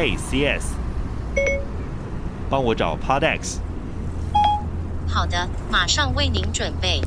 [0.00, 0.64] Hey CS，
[2.48, 3.58] 帮我找 Podex。
[5.06, 7.02] 好的，马上为您准备。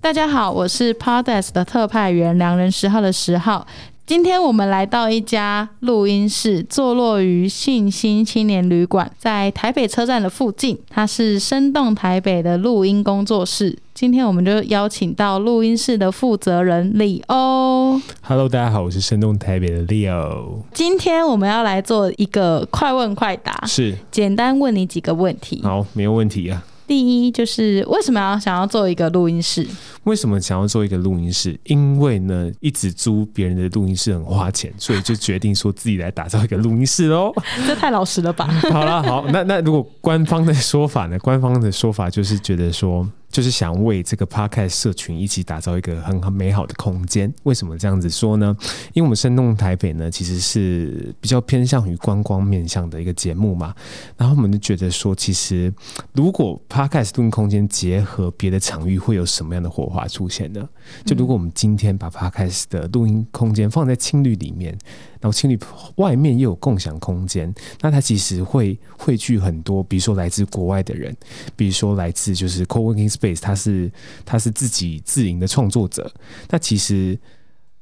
[0.00, 3.66] 大家好，我是 Podex 的特派员，良人十号的十号。
[4.10, 10.76] 今天我们来到一家录音室，坐落于信心青年旅馆，在台北车站的附近。
[10.88, 13.78] 它是生动台北的录音工作室。
[13.94, 18.00] 今天我们就邀请到录音室的负责人李欧。
[18.22, 20.62] Hello，大家好，我是生动台北的 Leo。
[20.74, 25.60] 今天我们要来做一个快问快答，是简单问你几个问题。
[25.62, 26.64] 好，没有问题啊。
[26.90, 29.64] 第一就是为什么要想要做一个录音室？
[30.02, 31.56] 为什么想要做一个录音室？
[31.66, 37.32] 因为呢，一直租别人的录音室很花钱，所以就决定说自己来打造一个录音室喽。
[37.64, 38.48] 这太老实了吧？
[38.72, 41.16] 好了，好，那那如果官方的说法呢？
[41.20, 43.08] 官方的说法就是觉得说。
[43.30, 47.32] 就是想为这个 Podcast 社群一起打造一个很很美好的空间。
[47.44, 48.56] 为什么这样子说呢？
[48.92, 53.74] 因为我们生动台北呢，其实是比较偏向于观光面向的一个节目嘛。
[54.16, 55.72] 然后我们就觉得说，其实
[56.12, 60.68] 如果 Podcast 录音空间结合别的场域，会有什么样的火花出现呢？
[61.04, 64.76] 就如果我们今天把 Podcast 的录音空间放在青旅里面。
[65.20, 65.58] 然后青旅
[65.96, 71.14] 外面又有共享空间，那它其实会汇聚很多，比如说来自国外的人，
[71.54, 73.92] 比如说来自就是 Co-working Space，他是
[74.24, 76.10] 他是自己自营的创作者。
[76.48, 77.18] 那其实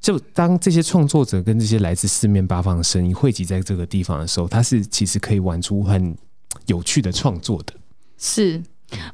[0.00, 6.16] 就当这些创作者跟这些来自四面八方的声音汇集在这个地方的时候，它是其实可以玩出很
[6.66, 7.72] 有趣的创作的。
[8.18, 8.62] 是。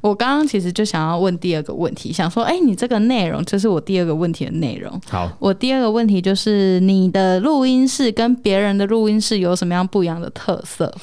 [0.01, 4.99] 我刚刚其实就想要问第二个问题，想说，哎，你这个内容就是我第二个问题的内容。
[5.07, 10.93] 好，我第二个问题就是你的录音室跟别人的录音室有什么样不一样的特色？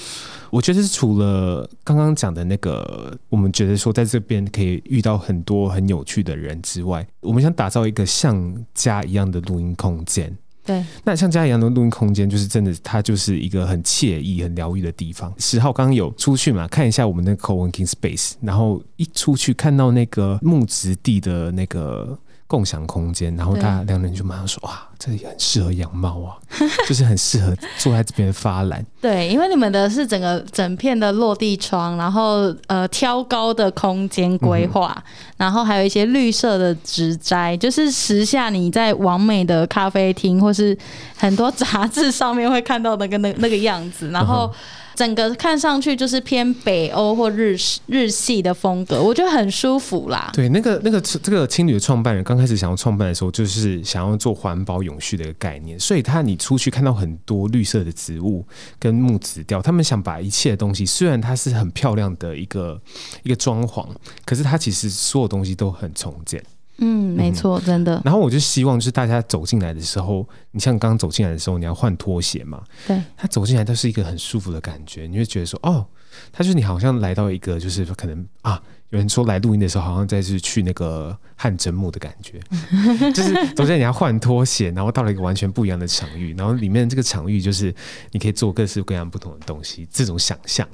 [0.50, 10.34] 我觉得是除了刚刚讲的那个，我们觉得说在这边可以遇到很多很有趣的人之外，我们想打造一个像家一样的录音空间。
[10.66, 15.32] 对，那像家一样的录音空间，就是真的，它就是一个很惬意、很疗愈的地方。
[15.38, 22.18] 十号刚刚有出去嘛，看一下我们那个 co-working space，然后一出去看到那个木质地的那个。
[22.48, 26.36] 共享空间，然后他两人就马上说：“哇，这里很适合养猫啊，
[26.88, 28.84] 就是很适合坐在这边发懒。
[29.00, 40.76] ”对，因为你们的是整个整片的落地窗，然后呃挑高的空间规划，嗯、然后还有一些绿色的植栽，就是时下你在完美的咖啡厅或是
[41.16, 44.50] 很多杂志上面会看到那个那那个样子，然后。
[44.52, 44.58] 嗯
[44.96, 50.30] 整个看上去就是偏北欧或日日系的风格，我觉得很舒服啦。
[50.32, 58.46] 对，那个那个这个青旅的创办人刚开始想要创办的时候，就是想要做环保永续的一个概念，所以他你出去看到很多绿色的植物
[58.78, 62.80] 跟木质调，他们想把一切的东西，虽然它是很漂亮的一个
[63.22, 63.86] 一个装潢，
[64.24, 66.42] 可是它其实所有东西都很重建。
[66.78, 68.02] 嗯，没错，真的。
[68.04, 72.62] 然后我就希望，就是大家走进来的时候，你像刚走进来的时候，你要换拖鞋嘛。
[72.86, 73.00] 对。
[73.16, 75.86] 他走进来都是一个很舒服的感觉，你会觉得说，哦，
[76.30, 82.40] 他就是你好像来到一个，就是可能啊，有人说来录音的时候，好像在是去那个汗蒸幕的感觉，
[83.12, 87.74] 就是走进来你要换拖鞋，然后到了一个完全不一样的场域，然后里面这个场域就是
[88.12, 90.66] 你可以做各式各样不同的东西，这种想象。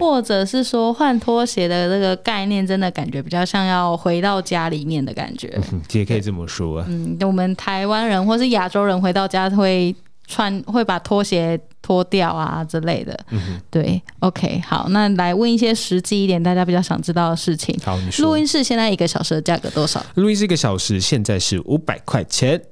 [0.00, 6.86] 或者是说换拖鞋的这个概念，真的感觉比较像要回到家里面的感觉，嗯，也可以这么说啊。
[6.88, 9.94] 嗯，我们台湾人或是亚洲人回到家会
[10.26, 13.18] 穿，会把拖鞋脱掉啊之类的。
[13.30, 17.78] 嗯哼，对，OK，好，那来问一些实际一点，大家比较想知道的事情。
[17.84, 18.26] 好，你说。
[18.26, 20.04] 录音室现在一个小时的价格多少？
[20.14, 22.62] 录音室一个小时现在是五百块钱，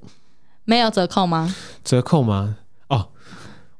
[0.64, 1.54] 没有折扣吗？
[1.84, 2.56] 折扣吗？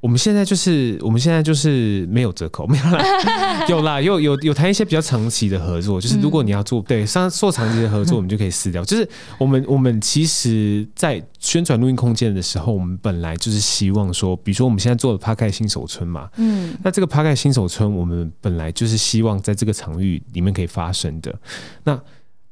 [0.00, 8.82] 我们现在就是，我们现在就是没有折扣， 没有啦， 有啦，有有有谈一些比较长期的合作，就是如果你要做对上做长期的合作， 我们就可以撕掉。
[8.82, 9.06] 就是
[9.38, 21.38] 我们我们其实，在宣传录音空间的时候，我们本来就是希望说，比如说我们现在做的 Podcast 新手村嘛，嗯，那这个 Podcast 新手村，我们本来就是希望在这个场域里面可以发生的，
[21.84, 22.00] 那。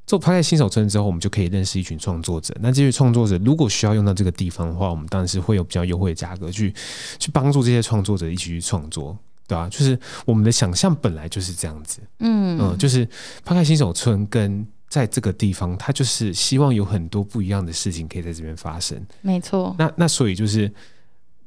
[0.08, 2.56] 做 Podcast 新手村之后，我们就可以认识一群创作者。
[2.60, 6.72] 那这些创作者如果需要用到这个地方的话，我们当然是会有比较优惠的价格去
[7.18, 9.14] 去帮助这些创作者一起去创作，
[9.46, 9.68] 对吧、啊？
[9.68, 13.06] 就是我们的想象本来就是这样子，嗯嗯，就是
[13.46, 18.98] Podcast 新手村跟在这个地方，它就是希望有很多不一样的事情可以在这边发生。
[19.20, 19.76] 没错。
[19.78, 20.72] 那那所以就是，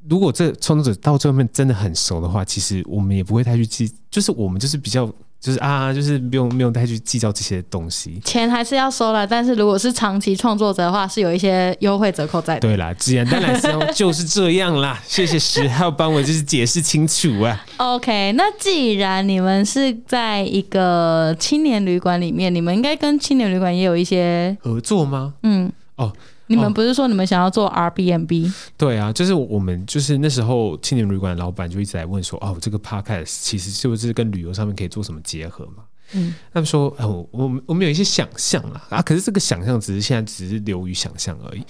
[0.08, 5.12] 如果这创作者到这边真的很熟的话，其实我们也不会太去记，就是我们就是比较。
[5.42, 9.26] 就是啊，就是不用没有太去计较这些东西，钱还是要收了。
[9.26, 12.60] 但是如果是长期创作者的话，是有一些优惠折扣在的。
[12.60, 15.02] 对啦，简单来说 就是这样啦。
[15.04, 17.66] 谢谢十号帮我就是解释清楚啊。
[17.78, 25.34] OK，那既然你们是在一个青年旅馆里面，你们应该跟青年旅馆也有一些合作吗？
[25.42, 26.12] 嗯，哦。
[26.52, 28.52] 你们不是说你们想要做 Airbnb？
[28.76, 35.84] 对啊，就是我们就是那时候青年旅馆老板就一直在问说，哦，这个 Podcast 其实是不是跟旅游上面可以做什么结合嘛？
[36.14, 41.64] 嗯，他们说，哦，我们我们有一些想象啦，啊，可是这个想象只是现在只是流于想象而已。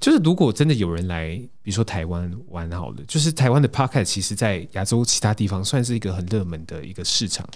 [0.00, 7.48] 就是如果真的有人来，比如说台湾玩好了，就是台湾的 Podcast 其实在亚洲其他地方算是一个很热门的一个市场。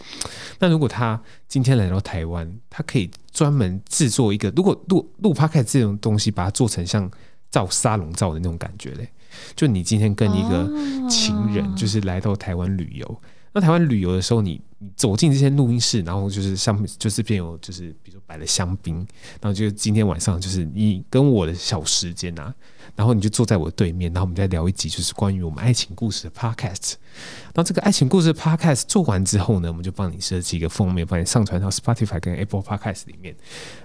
[0.58, 7.10] 那如果他今天来到台湾，他可以专门制作一个，如果录录 Podcast 这种东西，把它做成像
[7.50, 9.08] 照沙龙照的那种感觉嘞，
[9.54, 13.22] 就你今天跟一个情人，就是来到台湾旅游。
[13.56, 18.96] 那台湾旅游的时候，你你走进这些录音室，然后就是上面就是边有就是比如说摆了香槟，
[19.40, 22.54] 然后就今天晚上就是你跟我的小时间啊，
[22.94, 26.96] 然后你就坐在我对面，然后我们再聊一集就是关于我们爱情故事的 podcast。
[27.46, 33.34] 然后这个爱情故事的 podcast 做完之后呢，我们就帮你设计一个封面，帮你上传到 Spotify 跟 Apple Podcast 里面。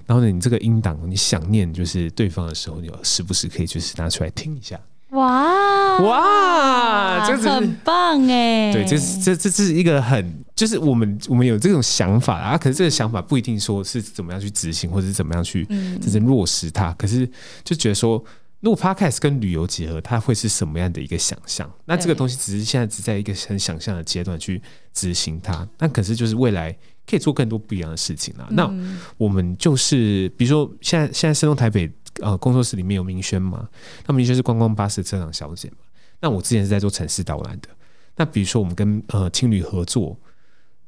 [0.05, 4.77] 然后呢，你这个音档你想念就是对方的时候，你就时不时可以就是拿出来听一下。
[5.11, 8.71] 哇哇，这很棒哎！
[8.71, 16.93] 对，这是这这是一个很，就是我们我们有这种想法啊，可是这个想法不一定说是怎么样去执行，或者是怎么样去真正落实它。
[16.93, 17.29] 可是
[17.65, 18.23] 就觉得说，
[18.61, 21.69] 如果 Podcast 跟旅游结合，它会是什么样的一个想象？
[21.83, 24.61] 那这个东西只是现在只在一个很想象的阶段去
[24.93, 26.71] 执行它，那可是就是未来
[27.05, 28.47] 可以做更多不一样的事情啊。
[28.51, 28.73] 那
[29.17, 31.91] 我们就是比如说，现在现在声动台北。
[32.21, 33.67] 呃，工作室里面有明轩嘛？
[34.07, 35.77] 那明轩是观光巴士车长小姐嘛？
[36.21, 37.67] 那我之前是在做城市导览的。
[38.15, 40.15] 那比如说，我们跟呃青旅合作，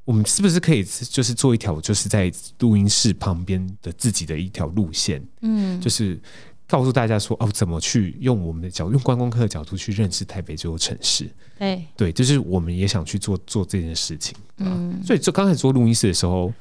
[0.06, 5.25] 我们是不是可以就是做一条，就是在录音室旁边的自己的一条路线？
[5.41, 6.21] 嗯，就是
[6.68, 11.27] 告诉大家说哦，怎么去用我们的角度，用观光客的角度去认识台北这座城市？
[11.57, 14.35] 对，对，就是我们也想去做做这件事情。
[14.57, 16.53] 嗯，所以就刚开始做录音室的时候，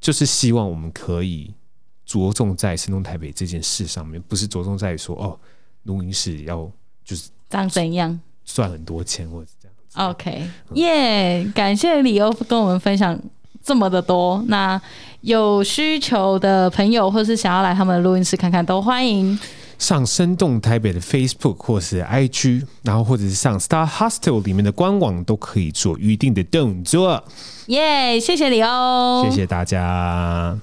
[0.00, 1.54] 就是希望我们可以。
[2.04, 5.38] 着重在生动台北这件事上面，不是着重在说哦，
[5.84, 6.70] 录音室要
[7.04, 10.00] 就是长怎样赚很多钱或者这样子。
[10.00, 13.18] OK，耶、yeah，感谢李欧跟我们分享
[13.62, 14.42] 这么的多。
[14.48, 14.80] 那
[15.20, 19.38] 有需求的朋友，或是想要来他们的录音室看看，都欢迎
[19.78, 27.22] 上生动台北的 Facebook 或是 IG，然后或者是上 Star Hostel 里面的官网，都可以做预定的动作。
[27.66, 30.58] 耶，谢谢你哦，谢谢大家。